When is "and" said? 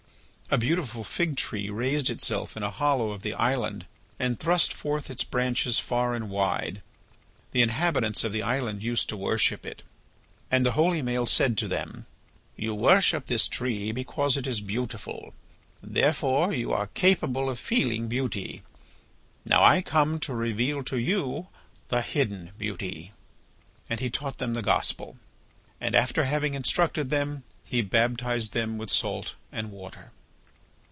4.19-4.37, 6.13-6.29, 10.51-10.65, 23.89-24.01, 25.79-25.95, 29.53-29.71